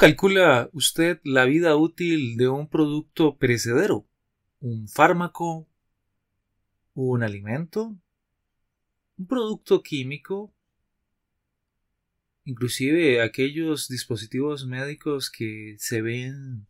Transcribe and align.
Calcula 0.00 0.70
usted 0.72 1.20
la 1.24 1.44
vida 1.44 1.76
útil 1.76 2.38
de 2.38 2.48
un 2.48 2.70
producto 2.70 3.36
perecedero? 3.36 4.08
¿Un 4.58 4.88
fármaco? 4.88 5.68
¿Un 6.94 7.22
alimento? 7.22 7.94
¿Un 9.18 9.26
producto 9.26 9.82
químico? 9.82 10.54
Inclusive 12.46 13.20
aquellos 13.20 13.88
dispositivos 13.88 14.64
médicos 14.64 15.30
que 15.30 15.76
se 15.78 16.00
ven 16.00 16.66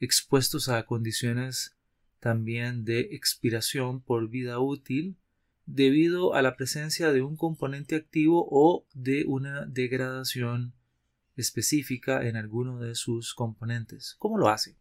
expuestos 0.00 0.70
a 0.70 0.86
condiciones 0.86 1.76
también 2.20 2.86
de 2.86 3.00
expiración 3.00 4.00
por 4.00 4.30
vida 4.30 4.60
útil 4.60 5.18
debido 5.66 6.32
a 6.32 6.40
la 6.40 6.56
presencia 6.56 7.12
de 7.12 7.20
un 7.20 7.36
componente 7.36 7.96
activo 7.96 8.48
o 8.50 8.86
de 8.94 9.24
una 9.26 9.66
degradación 9.66 10.72
específica 11.36 12.26
en 12.26 12.36
alguno 12.36 12.78
de 12.78 12.94
sus 12.94 13.34
componentes. 13.34 14.16
¿Cómo 14.18 14.38
lo 14.38 14.48
hace? 14.48 14.76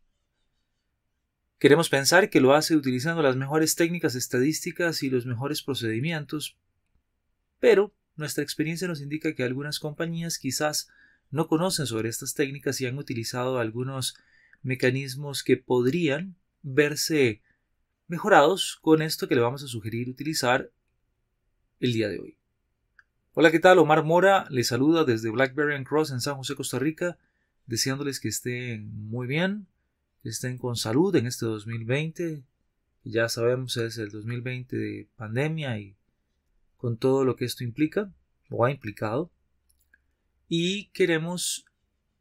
Queremos 1.59 1.89
pensar 1.89 2.29
que 2.29 2.41
lo 2.41 2.53
hace 2.53 2.75
utilizando 2.75 3.21
las 3.21 3.35
mejores 3.35 3.75
técnicas 3.75 4.15
estadísticas 4.15 5.03
y 5.03 5.09
los 5.09 5.25
mejores 5.25 5.61
procedimientos, 5.61 6.57
pero 7.59 7.93
nuestra 8.15 8.43
experiencia 8.43 8.87
nos 8.87 9.01
indica 9.01 9.33
que 9.33 9.43
algunas 9.43 9.79
compañías 9.79 10.37
quizás 10.37 10.89
no 11.31 11.47
conocen 11.47 11.87
sobre 11.87 12.09
estas 12.09 12.33
técnicas 12.33 12.79
y 12.81 12.85
han 12.85 12.97
utilizado 12.97 13.59
algunos 13.59 14.15
mecanismos 14.61 15.43
que 15.43 15.57
podrían 15.57 16.35
verse 16.61 17.41
mejorados 18.07 18.77
con 18.81 19.01
esto 19.01 19.27
que 19.27 19.35
le 19.35 19.41
vamos 19.41 19.63
a 19.63 19.67
sugerir 19.67 20.09
utilizar 20.09 20.71
el 21.79 21.93
día 21.93 22.09
de 22.09 22.19
hoy. 22.19 22.37
Hola, 23.37 23.51
¿qué 23.51 23.59
tal? 23.59 23.79
Omar 23.79 24.05
Mora 24.05 24.47
les 24.49 24.67
saluda 24.67 25.03
desde 25.03 25.29
Blackberry 25.29 25.75
and 25.75 25.85
Cross 25.85 26.11
en 26.11 26.21
San 26.21 26.37
José, 26.37 26.55
Costa 26.55 26.79
Rica, 26.79 27.17
deseándoles 27.65 28.21
que 28.21 28.29
estén 28.29 29.09
muy 29.09 29.27
bien, 29.27 29.67
que 30.23 30.29
estén 30.29 30.57
con 30.57 30.77
salud 30.77 31.13
en 31.17 31.27
este 31.27 31.45
2020, 31.45 32.43
que 33.03 33.09
ya 33.09 33.27
sabemos 33.27 33.75
es 33.75 33.97
el 33.97 34.09
2020 34.09 34.77
de 34.77 35.09
pandemia 35.17 35.77
y 35.77 35.97
con 36.77 36.95
todo 36.95 37.25
lo 37.25 37.35
que 37.35 37.43
esto 37.43 37.65
implica 37.65 38.09
o 38.49 38.63
ha 38.63 38.71
implicado. 38.71 39.29
Y 40.47 40.85
queremos 40.93 41.65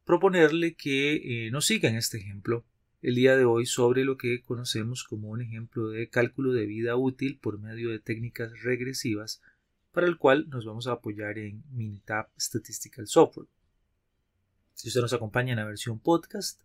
proponerle 0.05 0.75
que 0.75 1.47
eh, 1.47 1.51
nos 1.53 1.67
sigan 1.67 1.95
este 1.95 2.19
ejemplo 2.19 2.65
el 3.03 3.15
día 3.15 3.37
de 3.37 3.45
hoy 3.45 3.67
sobre 3.67 4.05
lo 4.05 4.17
que 4.17 4.42
conocemos 4.42 5.05
como 5.05 5.29
un 5.29 5.42
ejemplo 5.42 5.91
de 5.91 6.09
cálculo 6.09 6.53
de 6.53 6.67
vida 6.67 6.97
útil 6.97 7.39
por 7.41 7.61
medio 7.61 7.91
de 7.91 8.01
técnicas 8.01 8.51
regresivas 8.65 9.41
para 9.95 10.09
el 10.09 10.19
cual 10.19 10.50
nos 10.50 10.67
vamos 10.67 10.89
a 10.89 10.92
apoyar 10.92 11.39
en 11.39 11.62
Minitab 11.70 12.28
Statistical 12.37 13.06
Software. 13.06 13.47
Si 14.75 14.89
usted 14.89 15.01
nos 15.01 15.12
acompaña 15.12 15.53
en 15.53 15.61
la 15.61 15.64
versión 15.64 16.01
podcast, 16.01 16.61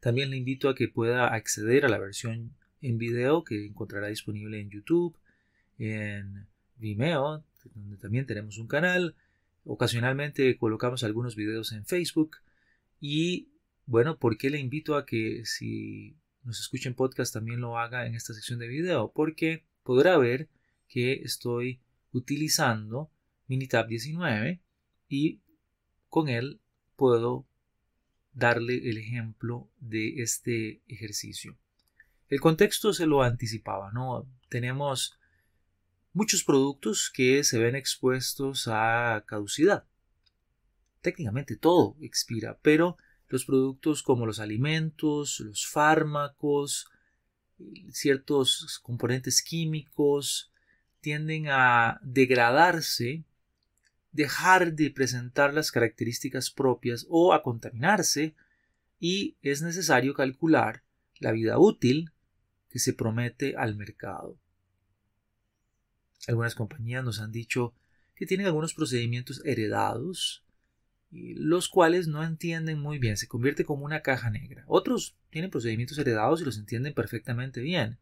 también 0.00 0.30
le 0.30 0.36
invito 0.36 0.68
a 0.68 0.74
que 0.74 0.88
pueda 0.88 1.28
acceder 1.28 1.86
a 1.86 1.88
la 1.88 1.98
versión 1.98 2.56
en 2.82 2.98
video 2.98 3.44
que 3.44 3.66
encontrará 3.66 4.08
disponible 4.08 4.60
en 4.60 4.70
YouTube, 4.70 5.16
en 5.78 6.48
Vimeo, 6.76 7.44
donde 7.72 7.96
también 7.98 8.26
tenemos 8.26 8.58
un 8.58 8.66
canal. 8.66 9.14
Ocasionalmente 9.64 10.58
colocamos 10.58 11.04
algunos 11.04 11.36
videos 11.36 11.70
en 11.70 11.86
Facebook. 11.86 12.38
Y 13.00 13.48
bueno, 13.86 14.18
¿por 14.18 14.38
qué 14.38 14.50
le 14.50 14.58
invito 14.58 14.96
a 14.96 15.06
que 15.06 15.44
si 15.44 16.16
nos 16.42 16.58
escucha 16.58 16.88
en 16.88 16.96
podcast 16.96 17.32
también 17.32 17.60
lo 17.60 17.78
haga 17.78 18.06
en 18.06 18.16
esta 18.16 18.34
sección 18.34 18.58
de 18.58 18.66
video? 18.66 19.12
Porque 19.14 19.64
podrá 19.84 20.18
ver 20.18 20.48
que 20.88 21.22
estoy 21.22 21.80
utilizando 22.16 23.10
Minitab 23.46 23.86
19 23.88 24.60
y 25.08 25.40
con 26.08 26.28
él 26.28 26.60
puedo 26.96 27.46
darle 28.32 28.88
el 28.88 28.98
ejemplo 28.98 29.70
de 29.78 30.22
este 30.22 30.82
ejercicio. 30.88 31.56
El 32.28 32.40
contexto 32.40 32.92
se 32.92 33.06
lo 33.06 33.22
anticipaba, 33.22 33.92
¿no? 33.92 34.26
Tenemos 34.48 35.18
muchos 36.12 36.42
productos 36.42 37.10
que 37.12 37.44
se 37.44 37.58
ven 37.58 37.76
expuestos 37.76 38.68
a 38.68 39.24
caducidad. 39.26 39.84
Técnicamente 41.02 41.56
todo 41.56 41.96
expira, 42.00 42.58
pero 42.62 42.96
los 43.28 43.44
productos 43.44 44.02
como 44.02 44.26
los 44.26 44.40
alimentos, 44.40 45.40
los 45.40 45.66
fármacos, 45.66 46.88
ciertos 47.90 48.80
componentes 48.82 49.42
químicos, 49.42 50.50
tienden 51.06 51.46
a 51.48 52.00
degradarse, 52.02 53.22
dejar 54.10 54.72
de 54.72 54.90
presentar 54.90 55.54
las 55.54 55.70
características 55.70 56.50
propias 56.50 57.06
o 57.08 57.32
a 57.32 57.44
contaminarse 57.44 58.34
y 58.98 59.36
es 59.40 59.62
necesario 59.62 60.14
calcular 60.14 60.82
la 61.20 61.30
vida 61.30 61.60
útil 61.60 62.10
que 62.68 62.80
se 62.80 62.92
promete 62.92 63.54
al 63.56 63.76
mercado. 63.76 64.36
Algunas 66.26 66.56
compañías 66.56 67.04
nos 67.04 67.20
han 67.20 67.30
dicho 67.30 67.72
que 68.16 68.26
tienen 68.26 68.48
algunos 68.48 68.74
procedimientos 68.74 69.42
heredados, 69.44 70.44
los 71.12 71.68
cuales 71.68 72.08
no 72.08 72.24
entienden 72.24 72.80
muy 72.80 72.98
bien, 72.98 73.16
se 73.16 73.28
convierte 73.28 73.64
como 73.64 73.84
una 73.84 74.02
caja 74.02 74.28
negra. 74.28 74.64
Otros 74.66 75.14
tienen 75.30 75.52
procedimientos 75.52 75.98
heredados 75.98 76.40
y 76.40 76.44
los 76.44 76.58
entienden 76.58 76.94
perfectamente 76.94 77.60
bien. 77.60 77.96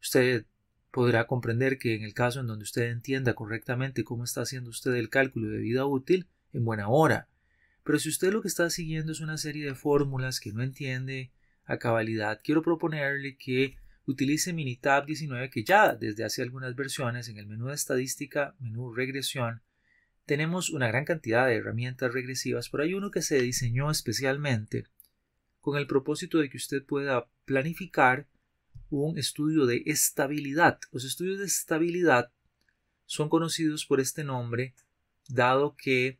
Usted 0.00 0.46
podrá 0.90 1.26
comprender 1.26 1.78
que 1.78 1.94
en 1.94 2.02
el 2.02 2.14
caso 2.14 2.40
en 2.40 2.46
donde 2.46 2.62
usted 2.62 2.90
entienda 2.90 3.34
correctamente 3.34 4.04
cómo 4.04 4.24
está 4.24 4.42
haciendo 4.42 4.70
usted 4.70 4.94
el 4.94 5.10
cálculo 5.10 5.50
de 5.50 5.58
vida 5.58 5.86
útil, 5.86 6.26
en 6.52 6.64
buena 6.64 6.88
hora. 6.88 7.28
Pero 7.84 7.98
si 7.98 8.08
usted 8.08 8.32
lo 8.32 8.42
que 8.42 8.48
está 8.48 8.68
siguiendo 8.70 9.12
es 9.12 9.20
una 9.20 9.38
serie 9.38 9.64
de 9.64 9.74
fórmulas 9.74 10.40
que 10.40 10.52
no 10.52 10.62
entiende 10.62 11.30
a 11.64 11.78
cabalidad, 11.78 12.40
quiero 12.42 12.62
proponerle 12.62 13.36
que 13.36 13.76
utilice 14.06 14.52
Minitab 14.52 15.06
19 15.06 15.50
que 15.50 15.64
ya 15.64 15.94
desde 15.94 16.24
hace 16.24 16.42
algunas 16.42 16.74
versiones 16.74 17.28
en 17.28 17.38
el 17.38 17.46
menú 17.46 17.66
de 17.66 17.74
estadística, 17.74 18.54
menú 18.58 18.92
regresión, 18.94 19.62
tenemos 20.24 20.70
una 20.70 20.88
gran 20.88 21.04
cantidad 21.04 21.46
de 21.46 21.56
herramientas 21.56 22.12
regresivas, 22.12 22.68
pero 22.68 22.82
hay 22.82 22.94
uno 22.94 23.10
que 23.10 23.22
se 23.22 23.40
diseñó 23.40 23.90
especialmente 23.90 24.84
con 25.60 25.78
el 25.78 25.86
propósito 25.86 26.38
de 26.38 26.48
que 26.50 26.56
usted 26.56 26.84
pueda 26.84 27.28
planificar 27.44 28.26
un 28.90 29.18
estudio 29.18 29.66
de 29.66 29.82
estabilidad. 29.86 30.78
Los 30.92 31.04
estudios 31.04 31.38
de 31.38 31.46
estabilidad 31.46 32.32
son 33.04 33.28
conocidos 33.28 33.86
por 33.86 34.00
este 34.00 34.24
nombre 34.24 34.74
dado 35.28 35.76
que 35.76 36.18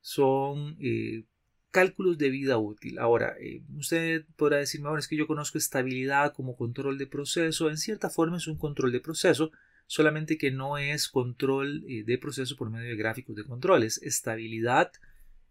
son 0.00 0.76
eh, 0.80 1.24
cálculos 1.70 2.18
de 2.18 2.30
vida 2.30 2.58
útil. 2.58 2.98
Ahora, 2.98 3.36
eh, 3.40 3.62
usted 3.76 4.24
podrá 4.36 4.58
decirme, 4.58 4.88
ahora 4.88 5.00
es 5.00 5.08
que 5.08 5.16
yo 5.16 5.26
conozco 5.26 5.58
estabilidad 5.58 6.32
como 6.32 6.56
control 6.56 6.98
de 6.98 7.06
proceso. 7.06 7.68
En 7.68 7.78
cierta 7.78 8.10
forma 8.10 8.36
es 8.36 8.46
un 8.46 8.58
control 8.58 8.92
de 8.92 9.00
proceso, 9.00 9.50
solamente 9.86 10.38
que 10.38 10.50
no 10.50 10.78
es 10.78 11.08
control 11.08 11.84
eh, 11.88 12.04
de 12.04 12.18
proceso 12.18 12.56
por 12.56 12.70
medio 12.70 12.90
de 12.90 12.96
gráficos 12.96 13.34
de 13.36 13.44
control, 13.44 13.82
es 13.82 14.00
estabilidad 14.02 14.92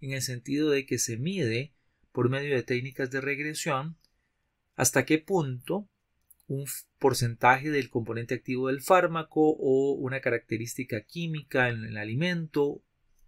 en 0.02 0.12
el 0.12 0.22
sentido 0.22 0.70
de 0.70 0.86
que 0.86 0.98
se 0.98 1.18
mide 1.18 1.74
por 2.12 2.30
medio 2.30 2.56
de 2.56 2.64
técnicas 2.64 3.10
de 3.12 3.22
regresión 3.22 3.98
hasta 4.76 5.06
qué 5.06 5.18
punto 5.18 5.90
un 6.48 6.66
porcentaje 7.00 7.70
del 7.72 7.90
componente 7.90 8.36
activo 8.36 8.68
del 8.68 8.82
fármaco 8.82 9.56
o 9.58 9.94
una 9.94 10.20
característica 10.20 11.02
química 11.02 11.70
en 11.70 11.86
el 11.86 11.98
alimento 11.98 12.64
o 12.64 12.84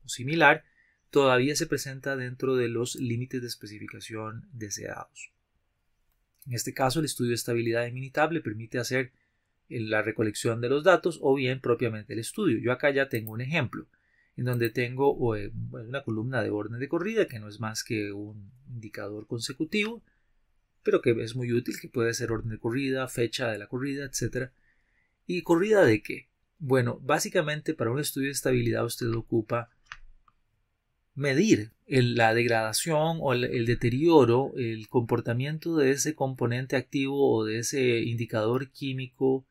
similar 0.06 0.63
todavía 1.09 1.56
se 1.56 1.67
presenta 1.67 2.15
dentro 2.15 2.56
de 2.56 2.67
los 2.67 2.95
límites 2.95 3.41
de 3.41 3.47
especificación 3.47 4.50
deseados. 4.51 5.31
En 6.45 6.53
este 6.53 6.73
caso, 6.73 7.00
el 7.00 7.06
estudio 7.06 7.29
de 7.29 7.35
estabilidad 7.35 7.83
de 7.83 7.91
Minitab 7.91 8.31
le 8.31 8.41
permite 8.41 8.79
hacer 8.79 9.13
la 9.69 10.01
recolección 10.01 10.62
de 10.62 10.69
los 10.69 10.83
datos 10.83 11.19
o 11.21 11.33
bien 11.35 11.59
propiamente 11.59 12.13
el 12.13 12.19
estudio. 12.19 12.59
Yo 12.59 12.71
acá 12.71 12.91
ya 12.91 13.09
tengo 13.09 13.31
un 13.31 13.41
ejemplo 13.41 13.88
en 14.38 14.45
donde 14.45 14.69
tengo 14.69 15.35
eh, 15.35 15.51
una 15.71 16.03
columna 16.03 16.44
de 16.44 16.50
orden 16.50 16.79
de 16.79 16.89
corrida 16.89 17.25
que 17.25 17.39
no 17.39 17.47
es 17.47 17.59
más 17.59 17.83
que 17.83 18.12
un 18.12 18.51
indicador 18.67 19.27
consecutivo 19.27 20.03
pero 20.86 21.02
que 21.02 21.12
es 21.24 21.36
muy 21.36 21.52
útil, 21.52 21.80
que 21.82 21.90
puede 21.90 22.14
ser 22.14 22.32
orden 22.32 22.52
de 22.52 22.60
corrida, 22.60 23.08
fecha 23.08 23.50
de 23.50 23.58
la 23.58 23.66
corrida, 23.66 24.06
etc. 24.06 24.52
¿Y 25.26 25.42
corrida 25.42 25.84
de 25.84 26.04
qué? 26.04 26.30
Bueno, 26.60 27.00
básicamente 27.02 27.74
para 27.74 27.90
un 27.90 28.00
estudio 28.00 28.28
de 28.28 28.34
estabilidad 28.34 28.86
usted 28.86 29.12
ocupa 29.12 29.72
medir 31.16 31.72
la 31.88 32.36
degradación 32.36 33.18
o 33.20 33.34
el, 33.34 33.66
deterioro, 33.66 34.54
el 34.58 34.88
comportamiento 34.88 35.76
de 35.76 35.90
ese 35.90 36.14
componente 36.14 36.76
activo 36.76 37.36
o 37.36 37.46
de 37.46 37.60
ese 37.60 38.02
indicador 38.02 38.70
químico 38.70 39.44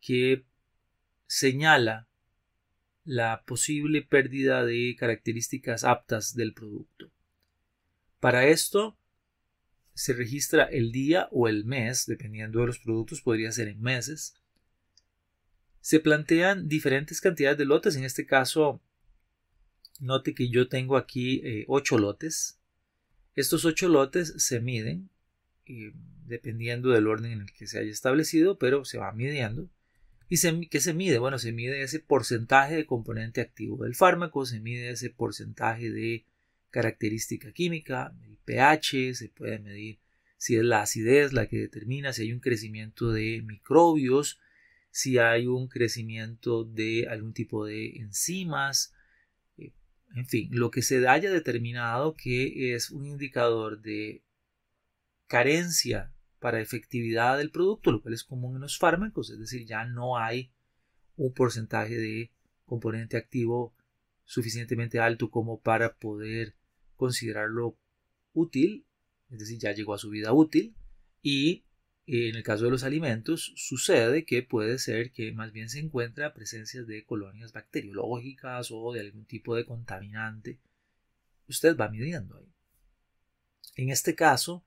que 0.00 0.44
señala 1.26 2.06
la 3.04 3.42
posible 3.44 4.02
pérdida 4.02 4.64
de 4.64 4.94
características 4.96 5.82
aptas 5.82 6.36
del 6.36 6.54
producto. 6.54 7.10
Para 8.20 8.46
esto 8.46 8.96
se 9.96 10.12
registra 10.12 10.64
el 10.64 10.92
día 10.92 11.26
o 11.32 11.48
el 11.48 11.64
mes, 11.64 12.04
dependiendo 12.04 12.60
de 12.60 12.66
los 12.66 12.78
productos, 12.78 13.22
podría 13.22 13.50
ser 13.50 13.68
en 13.68 13.80
meses. 13.80 14.34
Se 15.80 16.00
plantean 16.00 16.68
diferentes 16.68 17.22
cantidades 17.22 17.56
de 17.56 17.64
lotes, 17.64 17.96
en 17.96 18.04
este 18.04 18.26
caso 18.26 18.82
Note 19.98 20.34
que 20.34 20.50
yo 20.50 20.68
tengo 20.68 20.98
aquí 20.98 21.42
8 21.66 21.96
eh, 21.96 21.98
lotes. 21.98 22.60
Estos 23.34 23.64
8 23.64 23.88
lotes 23.88 24.34
se 24.36 24.60
miden 24.60 25.08
eh, 25.64 25.94
dependiendo 26.26 26.90
del 26.90 27.06
orden 27.06 27.32
en 27.32 27.40
el 27.40 27.52
que 27.54 27.66
se 27.66 27.78
haya 27.78 27.90
establecido, 27.90 28.58
pero 28.58 28.84
se 28.84 28.98
va 28.98 29.10
midiendo. 29.12 29.70
¿Y 30.28 30.36
se, 30.36 30.68
qué 30.68 30.80
se 30.80 30.92
mide? 30.92 31.18
Bueno, 31.18 31.38
se 31.38 31.52
mide 31.52 31.80
ese 31.80 32.00
porcentaje 32.00 32.74
de 32.74 32.84
componente 32.84 33.40
activo 33.40 33.84
del 33.84 33.94
fármaco, 33.94 34.44
se 34.44 34.60
mide 34.60 34.90
ese 34.90 35.08
porcentaje 35.08 35.90
de 35.90 36.26
característica 36.76 37.52
química, 37.52 38.14
el 38.26 38.36
pH, 38.44 39.14
se 39.14 39.30
puede 39.30 39.58
medir 39.58 39.98
si 40.36 40.56
es 40.56 40.62
la 40.62 40.82
acidez 40.82 41.32
la 41.32 41.46
que 41.46 41.56
determina 41.56 42.12
si 42.12 42.24
hay 42.24 42.34
un 42.34 42.40
crecimiento 42.40 43.12
de 43.12 43.40
microbios, 43.42 44.38
si 44.90 45.16
hay 45.16 45.46
un 45.46 45.68
crecimiento 45.68 46.64
de 46.64 47.08
algún 47.08 47.32
tipo 47.32 47.64
de 47.64 47.96
enzimas, 47.96 48.92
en 49.56 50.26
fin, 50.26 50.50
lo 50.52 50.70
que 50.70 50.82
se 50.82 51.08
haya 51.08 51.30
determinado 51.30 52.14
que 52.14 52.74
es 52.74 52.90
un 52.90 53.06
indicador 53.06 53.80
de 53.80 54.22
carencia 55.28 56.12
para 56.40 56.60
efectividad 56.60 57.38
del 57.38 57.50
producto, 57.50 57.90
lo 57.90 58.02
cual 58.02 58.12
es 58.12 58.22
común 58.22 58.56
en 58.56 58.60
los 58.60 58.76
fármacos, 58.76 59.30
es 59.30 59.38
decir, 59.38 59.64
ya 59.66 59.86
no 59.86 60.18
hay 60.18 60.52
un 61.16 61.32
porcentaje 61.32 61.96
de 61.96 62.32
componente 62.66 63.16
activo 63.16 63.74
suficientemente 64.26 64.98
alto 65.00 65.30
como 65.30 65.58
para 65.62 65.94
poder 65.94 66.54
considerarlo 66.96 67.78
útil, 68.32 68.86
es 69.30 69.38
decir, 69.38 69.58
ya 69.58 69.72
llegó 69.72 69.94
a 69.94 69.98
su 69.98 70.10
vida 70.10 70.32
útil 70.32 70.74
y 71.22 71.64
en 72.06 72.36
el 72.36 72.44
caso 72.44 72.64
de 72.64 72.70
los 72.70 72.84
alimentos, 72.84 73.52
sucede 73.56 74.24
que 74.24 74.42
puede 74.44 74.78
ser 74.78 75.10
que 75.10 75.32
más 75.32 75.52
bien 75.52 75.68
se 75.68 75.80
encuentra 75.80 76.34
presencia 76.34 76.84
de 76.84 77.04
colonias 77.04 77.52
bacteriológicas 77.52 78.68
o 78.70 78.92
de 78.92 79.00
algún 79.00 79.24
tipo 79.24 79.56
de 79.56 79.64
contaminante. 79.64 80.60
Usted 81.48 81.76
va 81.76 81.88
midiendo 81.88 82.36
ahí. 82.36 82.52
En 83.74 83.90
este 83.90 84.14
caso, 84.14 84.64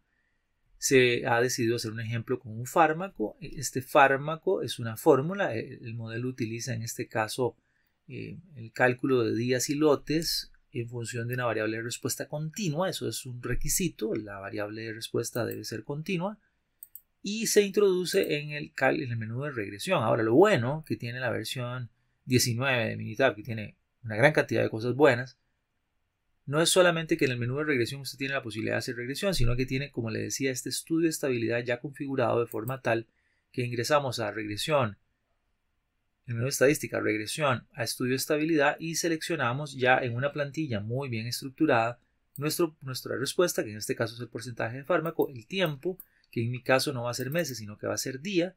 se 0.77 1.25
ha 1.27 1.39
decidido 1.39 1.77
hacer 1.77 1.91
un 1.91 2.01
ejemplo 2.01 2.39
con 2.39 2.51
un 2.51 2.65
fármaco. 2.65 3.37
Este 3.39 3.81
fármaco 3.81 4.61
es 4.61 4.77
una 4.77 4.97
fórmula. 4.97 5.55
El 5.55 5.93
modelo 5.93 6.27
utiliza 6.27 6.73
en 6.73 6.83
este 6.83 7.07
caso 7.07 7.55
eh, 8.09 8.37
el 8.55 8.73
cálculo 8.73 9.23
de 9.23 9.35
días 9.35 9.69
y 9.69 9.75
lotes 9.75 10.51
en 10.71 10.89
función 10.89 11.27
de 11.27 11.35
una 11.35 11.45
variable 11.45 11.77
de 11.77 11.83
respuesta 11.83 12.27
continua. 12.27 12.89
Eso 12.89 13.07
es 13.07 13.25
un 13.25 13.41
requisito. 13.41 14.13
La 14.15 14.39
variable 14.39 14.83
de 14.83 14.93
respuesta 14.93 15.45
debe 15.45 15.63
ser 15.63 15.83
continua 15.83 16.39
y 17.21 17.47
se 17.47 17.61
introduce 17.61 18.39
en 18.39 18.51
el, 18.51 18.73
en 18.77 19.11
el 19.11 19.17
menú 19.17 19.43
de 19.43 19.51
regresión. 19.51 20.03
Ahora, 20.03 20.23
lo 20.23 20.35
bueno 20.35 20.83
que 20.87 20.95
tiene 20.95 21.19
la 21.19 21.29
versión 21.29 21.89
19 22.25 22.89
de 22.89 22.97
Minitab, 22.97 23.35
que 23.35 23.43
tiene 23.43 23.77
una 24.03 24.15
gran 24.15 24.33
cantidad 24.33 24.63
de 24.63 24.69
cosas 24.69 24.95
buenas, 24.95 25.37
no 26.45 26.61
es 26.61 26.69
solamente 26.69 27.17
que 27.17 27.25
en 27.25 27.31
el 27.31 27.37
menú 27.37 27.57
de 27.57 27.65
regresión 27.65 28.01
usted 28.01 28.17
tiene 28.17 28.33
la 28.33 28.41
posibilidad 28.41 28.75
de 28.75 28.79
hacer 28.79 28.95
regresión, 28.95 29.35
sino 29.35 29.55
que 29.55 29.65
tiene, 29.65 29.91
como 29.91 30.09
le 30.09 30.19
decía, 30.19 30.49
este 30.49 30.69
estudio 30.69 31.03
de 31.03 31.09
estabilidad 31.09 31.63
ya 31.63 31.79
configurado 31.79 32.39
de 32.39 32.47
forma 32.47 32.81
tal 32.81 33.07
que 33.51 33.63
ingresamos 33.63 34.19
a 34.19 34.31
regresión, 34.31 34.97
de 36.37 36.47
estadística, 36.47 36.99
regresión 36.99 37.65
a 37.73 37.83
estudio 37.83 38.11
de 38.11 38.17
estabilidad 38.17 38.77
y 38.79 38.95
seleccionamos 38.95 39.75
ya 39.75 39.97
en 39.97 40.15
una 40.15 40.31
plantilla 40.31 40.79
muy 40.79 41.09
bien 41.09 41.25
estructurada 41.25 41.99
nuestro, 42.37 42.77
nuestra 42.81 43.17
respuesta, 43.17 43.63
que 43.63 43.71
en 43.71 43.77
este 43.77 43.95
caso 43.95 44.15
es 44.15 44.21
el 44.21 44.29
porcentaje 44.29 44.77
de 44.77 44.83
fármaco, 44.83 45.29
el 45.29 45.45
tiempo, 45.45 45.97
que 46.31 46.43
en 46.43 46.51
mi 46.51 46.61
caso 46.61 46.93
no 46.93 47.03
va 47.03 47.11
a 47.11 47.15
ser 47.15 47.31
meses, 47.31 47.57
sino 47.57 47.77
que 47.77 47.87
va 47.87 47.95
a 47.95 47.97
ser 47.97 48.21
día, 48.21 48.55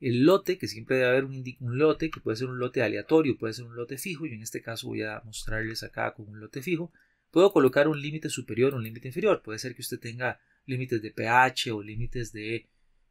el 0.00 0.24
lote, 0.24 0.58
que 0.58 0.66
siempre 0.66 0.96
debe 0.96 1.08
haber 1.08 1.24
un, 1.24 1.44
lote, 1.60 2.10
que 2.10 2.20
puede 2.20 2.36
ser 2.36 2.48
un 2.48 2.58
lote 2.58 2.82
aleatorio, 2.82 3.38
puede 3.38 3.54
ser 3.54 3.64
un 3.64 3.76
lote 3.76 3.98
fijo, 3.98 4.26
y 4.26 4.32
en 4.32 4.42
este 4.42 4.60
caso 4.60 4.88
voy 4.88 5.02
a 5.02 5.22
mostrarles 5.24 5.84
acá 5.84 6.12
con 6.12 6.28
un 6.28 6.40
lote 6.40 6.60
fijo, 6.60 6.92
puedo 7.30 7.52
colocar 7.52 7.86
un 7.86 8.00
límite 8.00 8.28
superior, 8.28 8.74
un 8.74 8.82
límite 8.82 9.08
inferior, 9.08 9.42
puede 9.42 9.60
ser 9.60 9.74
que 9.74 9.82
usted 9.82 10.00
tenga 10.00 10.40
límites 10.66 11.00
de 11.00 11.12
pH 11.12 11.70
o 11.70 11.82
límites 11.82 12.32
de 12.32 12.68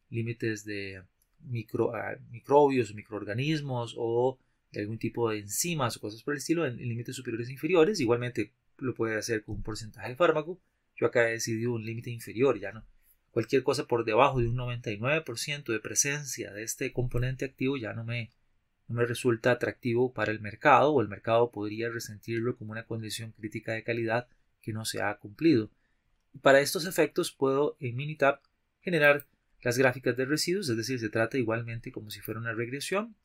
límites 0.10 0.66
de 0.66 1.02
micro, 1.46 1.92
microbios, 2.30 2.94
microorganismos 2.94 3.96
o 3.98 4.40
algún 4.80 4.98
tipo 4.98 5.30
de 5.30 5.40
enzimas 5.40 5.98
o 5.98 6.02
cosas 6.02 6.24
por 6.24 6.34
el 6.34 6.40
estilo 6.40 6.66
en, 6.66 6.78
límites 6.78 7.16
superiores 7.16 7.50
e 7.50 7.54
inferiores, 7.54 8.00
igualmente 8.00 8.54
lo 8.78 8.94
puede 8.94 9.18
hacer 9.18 9.44
con 9.44 9.56
un 9.56 9.64
porcentaje 9.64 10.10
de 10.10 10.16
fármaco, 10.16 10.60
yo 10.96 11.08
acá 11.08 11.28
he 11.28 11.34
decidido 11.34 11.74
un 11.74 11.86
límite 11.86 12.10
inferior, 12.10 12.60
ya 12.60 12.72
no, 12.72 12.86
cualquier 13.32 13.64
cosa 13.64 13.86
por 13.86 14.06
debajo 14.06 14.40
de 14.40 14.48
un 14.48 14.58
99% 14.58 15.64
de 15.72 15.80
presencia 15.80 16.52
de 16.52 16.64
este 16.64 16.92
componente 16.94 17.46
activo 17.46 17.78
ya 17.78 17.94
no 17.94 18.04
me, 18.04 18.32
no 18.88 18.96
me 18.96 19.06
resulta 19.06 19.52
atractivo 19.52 20.14
para 20.14 20.32
el 20.32 20.40
mercado 20.40 20.92
o 20.92 21.02
el 21.02 21.08
mercado 21.08 21.52
podría 21.52 21.90
resentirlo 21.90 22.56
como 22.58 22.72
una 22.72 22.86
condición 22.86 23.32
crítica 23.32 23.74
de 23.74 23.84
calidad 23.84 24.28
que 24.62 24.74
no 24.74 24.86
se 24.86 25.02
ha 25.02 25.16
cumplido. 25.18 25.70
Para 26.42 26.60
estos 26.60 26.86
efectos 26.86 27.32
puedo 27.32 27.76
en 27.80 27.96
Minitab 27.96 28.42
generar 28.82 29.26
las 29.62 29.78
gráficas 29.78 30.18
de 30.18 30.26
residuos, 30.26 30.70
es 30.70 30.78
decir, 30.78 31.00
se 31.00 31.10
trata 31.10 31.38
igualmente 31.38 31.92
como 31.92 32.10
si 32.10 32.20
fuera 32.20 32.40
una 32.40 32.54
regresión 32.54 33.16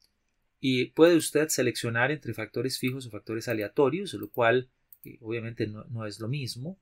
y 0.60 0.86
puede 0.86 1.16
usted 1.16 1.48
seleccionar 1.48 2.10
entre 2.10 2.34
factores 2.34 2.78
fijos 2.78 3.06
o 3.06 3.10
factores 3.10 3.48
aleatorios, 3.48 4.14
lo 4.14 4.30
cual 4.30 4.70
eh, 5.04 5.18
obviamente 5.20 5.66
no, 5.66 5.84
no 5.84 6.06
es 6.06 6.20
lo 6.20 6.28
mismo. 6.28 6.78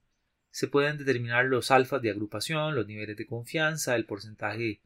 Se 0.50 0.68
pueden 0.68 0.98
determinar 0.98 1.46
los 1.46 1.70
alfas 1.70 2.00
de 2.02 2.10
agrupación, 2.10 2.74
los 2.74 2.86
niveles 2.86 3.16
de 3.16 3.26
confianza, 3.26 3.96
el 3.96 4.06
porcentaje 4.06 4.80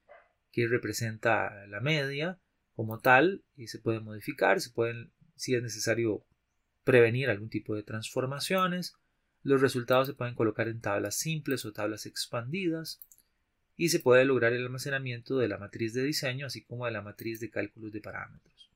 que 0.51 0.67
representa 0.67 1.67
la 1.67 1.81
media 1.81 2.39
como 2.75 3.01
tal, 3.01 3.43
y 3.57 3.67
se 3.67 3.79
pueden 3.79 4.05
modificar, 4.05 4.61
se 4.61 4.71
pueden, 4.71 5.13
si 5.35 5.55
es 5.55 5.63
necesario, 5.63 6.25
prevenir 6.85 7.29
algún 7.29 7.51
tipo 7.51 7.75
de 7.75 7.83
transformaciones. 7.83 8.95
Los 9.43 9.61
resultados 9.61 10.07
se 10.07 10.15
pueden 10.15 10.35
colocar 10.35 10.69
en 10.69 10.81
tablas 10.81 11.17
simples 11.17 11.65
o 11.65 11.73
tablas 11.73 12.07
expandidas 12.07 13.01
y 13.79 13.89
se 13.89 14.01
puede 14.01 14.27
lograr 14.27 14.53
el 14.53 14.65
almacenamiento 14.65 15.39
de 15.39 15.49
la 15.49 15.57
matriz 15.57 15.95
de 15.95 16.03
diseño 16.03 16.47
así 16.47 16.63
como 16.63 16.85
de 16.85 16.91
la 16.91 17.01
matriz 17.01 17.39
de 17.41 17.49
cálculos 17.49 17.93
de 17.93 18.01
parámetros. 18.01 18.69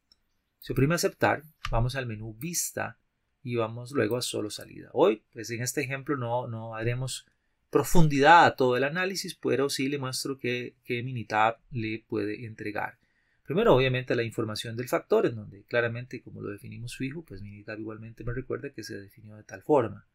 Si 0.61 0.73
oprime 0.73 0.95
aceptar, 0.95 1.43
vamos 1.73 1.97
al 1.97 2.07
menú 2.07 2.35
vista 2.35 2.99
y 3.43 3.57
vamos 3.57 3.91
luego 3.91 4.17
a 4.17 4.23
solo 4.23 4.49
salida. 4.49 4.91
Hoy, 4.93 5.25
pues 5.33 5.51
en 5.51 5.61
este 5.61 5.81
ejemplo 5.81 6.17
no, 6.17 6.47
no 6.47 6.77
haremos 6.77 7.27
profundidad 7.69 8.45
a 8.45 8.55
todo 8.55 8.77
el 8.77 8.85
análisis, 8.85 9.35
pero 9.35 9.69
sí 9.69 9.89
le 9.89 9.99
muestro 9.99 10.39
que, 10.39 10.77
Minitab 10.87 11.59
le 11.73 12.05
puede 12.07 12.47
entregar. 12.47 12.99
Primero, 13.43 13.75
obviamente, 13.75 14.15
la 14.15 14.23
información 14.23 14.77
del 14.77 14.89
factor, 14.89 15.27
en 15.27 15.35
donde 15.35 15.65
claramente, 15.65 16.23
como 16.23 16.43
lo 16.43 16.51
definimos 16.51 16.97
fijo, 16.97 17.25
pues 17.25 17.43
Minitab 17.43 17.81
igualmente 17.81 18.23
me 18.23 18.35
recuerda 18.35 18.71
que 18.71 18.85
se 18.85 19.01
definió 19.01 19.35
de 19.35 19.43
tal 19.43 19.63
forma. 19.63 20.07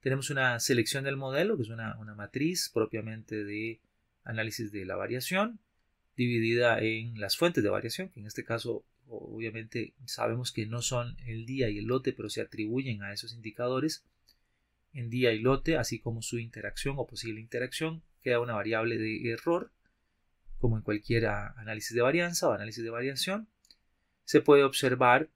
Tenemos 0.00 0.30
una 0.30 0.60
selección 0.60 1.02
del 1.02 1.16
modelo, 1.16 1.56
que 1.56 1.64
es 1.64 1.70
una, 1.70 1.98
una 1.98 2.14
matriz 2.14 2.70
propiamente 2.72 3.42
de 3.42 3.80
análisis 4.28 4.70
de 4.70 4.84
la 4.84 4.94
variación, 4.94 5.58
dividida 6.16 6.78
en 6.80 7.18
las 7.20 7.36
fuentes 7.36 7.64
de 7.64 7.70
variación, 7.70 8.10
que 8.10 8.20
en 8.20 8.26
este 8.26 8.44
caso 8.44 8.84
obviamente 9.08 9.94
sabemos 10.04 10.52
que 10.52 10.66
no 10.66 10.82
son 10.82 11.16
el 11.26 11.46
día 11.46 11.70
y 11.70 11.78
el 11.78 11.86
lote, 11.86 12.12
pero 12.12 12.28
se 12.28 12.42
atribuyen 12.42 13.02
a 13.02 13.12
esos 13.12 13.32
indicadores 13.32 14.04
en 14.92 15.10
día 15.10 15.32
y 15.32 15.38
lote, 15.38 15.76
así 15.76 15.98
como 15.98 16.22
su 16.22 16.38
interacción 16.38 16.96
o 16.98 17.06
posible 17.06 17.40
interacción, 17.40 18.02
queda 18.22 18.40
una 18.40 18.54
variable 18.54 18.98
de 18.98 19.30
error, 19.30 19.70
como 20.58 20.76
en 20.76 20.82
cualquier 20.82 21.26
análisis 21.26 21.94
de 21.94 22.02
varianza 22.02 22.48
o 22.48 22.52
análisis 22.52 22.84
de 22.84 22.90
variación. 22.90 23.48
Se 24.24 24.40
puede 24.40 24.64
observar 24.64 25.30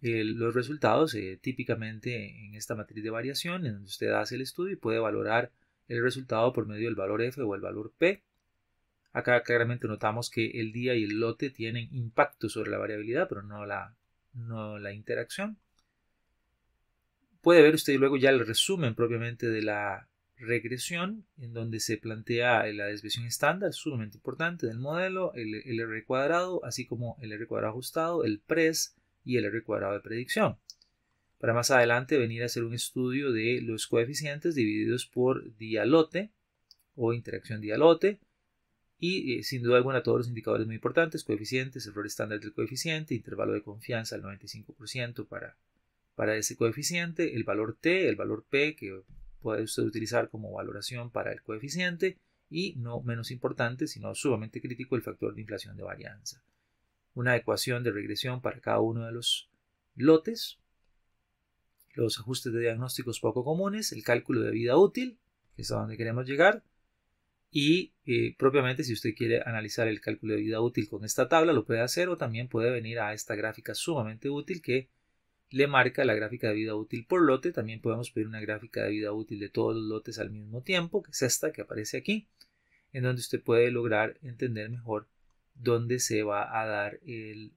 los 0.00 0.54
resultados 0.54 1.14
eh, 1.14 1.38
típicamente 1.40 2.44
en 2.46 2.54
esta 2.54 2.74
matriz 2.74 3.04
de 3.04 3.10
variación, 3.10 3.66
en 3.66 3.74
donde 3.74 3.88
usted 3.88 4.10
hace 4.10 4.34
el 4.34 4.42
estudio 4.42 4.72
y 4.72 4.76
puede 4.76 4.98
valorar 4.98 5.50
el 5.88 6.02
resultado 6.02 6.52
por 6.52 6.66
medio 6.66 6.86
del 6.86 6.94
valor 6.94 7.22
f 7.22 7.40
o 7.42 7.54
el 7.54 7.60
valor 7.60 7.92
p 7.96 8.22
Acá 9.14 9.40
claramente 9.44 9.86
notamos 9.86 10.28
que 10.28 10.60
el 10.60 10.72
día 10.72 10.96
y 10.96 11.04
el 11.04 11.20
lote 11.20 11.48
tienen 11.48 11.88
impacto 11.92 12.48
sobre 12.48 12.72
la 12.72 12.78
variabilidad, 12.78 13.28
pero 13.28 13.42
no 13.42 13.64
la, 13.64 13.94
no 14.32 14.76
la 14.80 14.92
interacción. 14.92 15.56
Puede 17.40 17.62
ver 17.62 17.76
usted 17.76 17.96
luego 17.96 18.16
ya 18.16 18.30
el 18.30 18.44
resumen 18.44 18.96
propiamente 18.96 19.48
de 19.48 19.62
la 19.62 20.08
regresión, 20.36 21.24
en 21.38 21.54
donde 21.54 21.78
se 21.78 21.96
plantea 21.96 22.66
la 22.72 22.86
desviación 22.86 23.24
estándar, 23.26 23.72
sumamente 23.72 24.16
importante, 24.16 24.66
del 24.66 24.80
modelo, 24.80 25.32
el, 25.34 25.54
R 25.54 26.04
cuadrado, 26.04 26.64
así 26.64 26.84
como 26.84 27.16
el 27.20 27.30
R 27.30 27.46
cuadrado 27.46 27.70
ajustado, 27.70 28.24
el 28.24 28.40
PRES, 28.40 28.96
y 29.24 29.36
el 29.36 29.44
R 29.44 29.62
cuadrado 29.62 29.94
de 29.94 30.00
predicción. 30.00 30.58
Para 31.44 31.52
más 31.52 31.70
adelante 31.70 32.16
venir 32.16 32.42
a 32.42 32.46
hacer 32.46 32.64
un 32.64 32.72
estudio 32.72 33.30
de 33.30 33.60
los 33.60 33.86
coeficientes 33.86 34.54
divididos 34.54 35.04
por 35.04 35.54
día 35.58 35.84
lote 35.84 36.30
o 36.94 37.12
interacción 37.12 37.60
día 37.60 37.76
lote 37.76 38.18
y 38.98 39.34
eh, 39.34 39.42
sin 39.42 39.62
duda 39.62 39.76
alguna 39.76 40.02
todos 40.02 40.16
los 40.16 40.28
indicadores 40.28 40.64
muy 40.66 40.76
importantes, 40.76 41.22
coeficientes, 41.22 41.86
error 41.86 42.06
estándar 42.06 42.40
del 42.40 42.54
coeficiente, 42.54 43.14
intervalo 43.14 43.52
de 43.52 43.62
confianza 43.62 44.16
al 44.16 44.22
95% 44.22 45.28
para, 45.28 45.58
para 46.14 46.34
ese 46.34 46.56
coeficiente, 46.56 47.36
el 47.36 47.44
valor 47.44 47.76
T, 47.78 48.08
el 48.08 48.16
valor 48.16 48.46
P 48.48 48.74
que 48.74 49.02
puede 49.42 49.64
usted 49.64 49.82
utilizar 49.82 50.30
como 50.30 50.50
valoración 50.50 51.10
para 51.10 51.30
el 51.30 51.42
coeficiente 51.42 52.16
y 52.48 52.74
no 52.76 53.02
menos 53.02 53.30
importante, 53.30 53.86
sino 53.86 54.14
sumamente 54.14 54.62
crítico, 54.62 54.96
el 54.96 55.02
factor 55.02 55.34
de 55.34 55.42
inflación 55.42 55.76
de 55.76 55.82
varianza. 55.82 56.42
Una 57.12 57.36
ecuación 57.36 57.84
de 57.84 57.92
regresión 57.92 58.40
para 58.40 58.60
cada 58.60 58.80
uno 58.80 59.04
de 59.04 59.12
los 59.12 59.50
lotes, 59.94 60.58
los 61.94 62.18
ajustes 62.18 62.52
de 62.52 62.60
diagnósticos 62.60 63.20
poco 63.20 63.44
comunes, 63.44 63.92
el 63.92 64.02
cálculo 64.02 64.42
de 64.42 64.50
vida 64.50 64.76
útil, 64.76 65.18
que 65.56 65.62
es 65.62 65.72
a 65.72 65.76
donde 65.76 65.96
queremos 65.96 66.26
llegar, 66.26 66.62
y 67.50 67.92
eh, 68.04 68.34
propiamente 68.36 68.82
si 68.82 68.92
usted 68.92 69.14
quiere 69.14 69.40
analizar 69.46 69.86
el 69.86 70.00
cálculo 70.00 70.34
de 70.34 70.40
vida 70.40 70.60
útil 70.60 70.88
con 70.88 71.04
esta 71.04 71.28
tabla 71.28 71.52
lo 71.52 71.64
puede 71.64 71.82
hacer 71.82 72.08
o 72.08 72.16
también 72.16 72.48
puede 72.48 72.72
venir 72.72 72.98
a 72.98 73.12
esta 73.12 73.36
gráfica 73.36 73.76
sumamente 73.76 74.28
útil 74.28 74.60
que 74.60 74.88
le 75.50 75.68
marca 75.68 76.04
la 76.04 76.14
gráfica 76.14 76.48
de 76.48 76.54
vida 76.54 76.74
útil 76.74 77.06
por 77.06 77.22
lote. 77.22 77.52
También 77.52 77.80
podemos 77.80 78.10
pedir 78.10 78.26
una 78.26 78.40
gráfica 78.40 78.82
de 78.82 78.90
vida 78.90 79.12
útil 79.12 79.38
de 79.38 79.50
todos 79.50 79.76
los 79.76 79.84
lotes 79.84 80.18
al 80.18 80.30
mismo 80.30 80.62
tiempo, 80.62 81.00
que 81.00 81.12
es 81.12 81.22
esta 81.22 81.52
que 81.52 81.62
aparece 81.62 81.96
aquí, 81.96 82.26
en 82.92 83.04
donde 83.04 83.20
usted 83.20 83.40
puede 83.40 83.70
lograr 83.70 84.18
entender 84.22 84.68
mejor 84.68 85.06
dónde 85.54 86.00
se 86.00 86.24
va 86.24 86.60
a 86.60 86.66
dar 86.66 86.98
el 87.06 87.52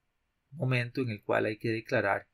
momento 0.51 1.01
en 1.01 1.09
el 1.09 1.23
cual 1.23 1.45
hay 1.45 1.57
que 1.57 1.69
declarar 1.69 2.27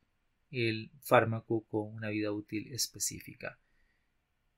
el 0.53 0.91
fármaco 1.01 1.65
con 1.69 1.93
una 1.93 2.09
vida 2.09 2.31
útil 2.31 2.71
específica. 2.73 3.57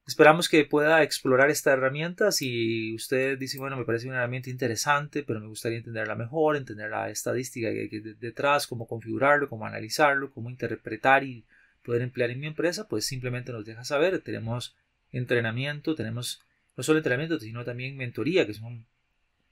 Esperamos 0.07 0.49
que 0.49 0.65
pueda 0.65 1.01
explorar 1.01 1.49
esta 1.49 1.73
herramienta. 1.73 2.31
Si 2.31 2.93
usted 2.93 3.39
dice, 3.39 3.57
bueno, 3.57 3.75
me 3.75 3.85
parece 3.85 4.07
una 4.07 4.17
herramienta 4.17 4.51
interesante, 4.51 5.23
pero 5.23 5.39
me 5.39 5.47
gustaría 5.47 5.79
entenderla 5.79 6.13
mejor, 6.13 6.57
entender 6.57 6.91
la 6.91 7.09
estadística 7.09 7.71
que 7.71 7.89
hay 7.91 7.99
detrás, 8.19 8.67
cómo 8.67 8.87
configurarlo, 8.87 9.49
cómo 9.49 9.65
analizarlo, 9.65 10.31
cómo 10.31 10.51
interpretar 10.51 11.23
y 11.23 11.43
poder 11.81 12.03
emplear 12.03 12.29
en 12.29 12.39
mi 12.39 12.47
empresa, 12.47 12.87
pues 12.87 13.05
simplemente 13.05 13.51
nos 13.51 13.65
deja 13.65 13.83
saber. 13.83 14.21
Tenemos 14.21 14.75
entrenamiento, 15.11 15.95
tenemos 15.95 16.43
no 16.77 16.83
solo 16.83 16.99
entrenamiento, 16.99 17.39
sino 17.39 17.63
también 17.63 17.97
mentoría, 17.97 18.45
que 18.45 18.53
son 18.53 18.85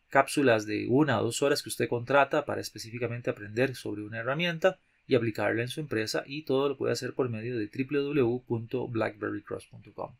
cápsulas 0.09 0.67
de 0.67 0.85
una 0.87 1.19
o 1.19 1.23
dos 1.23 1.41
horas 1.41 1.63
que 1.63 1.69
usted 1.69 1.89
contrata 1.89 2.45
para 2.45 2.61
específicamente 2.61 3.31
aprender 3.31 3.75
sobre 3.75 4.03
una 4.03 4.19
herramienta 4.19 4.77
y 5.07 5.15
aplicarla 5.15 5.61
en 5.61 5.67
su 5.67 5.81
empresa 5.81 6.23
y 6.25 6.43
todo 6.43 6.69
lo 6.69 6.77
puede 6.77 6.93
hacer 6.93 7.13
por 7.13 7.29
medio 7.29 7.57
de 7.57 7.67
www.blackberrycross.com. 7.67 10.15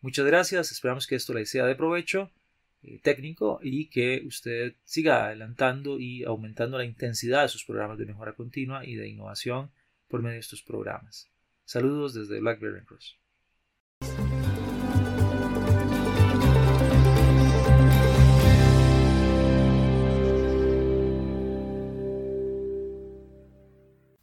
Muchas 0.00 0.26
gracias, 0.26 0.72
esperamos 0.72 1.06
que 1.06 1.14
esto 1.16 1.34
le 1.34 1.44
sea 1.46 1.66
de 1.66 1.74
provecho 1.74 2.30
eh, 2.82 3.00
técnico 3.02 3.60
y 3.62 3.88
que 3.88 4.22
usted 4.26 4.74
siga 4.84 5.26
adelantando 5.26 5.98
y 5.98 6.24
aumentando 6.24 6.78
la 6.78 6.84
intensidad 6.84 7.42
de 7.42 7.48
sus 7.48 7.64
programas 7.64 7.98
de 7.98 8.06
mejora 8.06 8.34
continua 8.34 8.84
y 8.84 8.96
de 8.96 9.08
innovación 9.08 9.70
por 10.08 10.20
medio 10.20 10.34
de 10.34 10.40
estos 10.40 10.62
programas. 10.62 11.30
Saludos 11.64 12.12
desde 12.14 12.40
Blackberry 12.40 12.84
Cross. 12.84 13.18